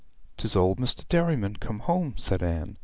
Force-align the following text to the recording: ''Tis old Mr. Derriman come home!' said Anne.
''Tis 0.35 0.55
old 0.55 0.79
Mr. 0.79 1.07
Derriman 1.09 1.57
come 1.57 1.77
home!' 1.81 2.17
said 2.17 2.41
Anne. 2.41 2.77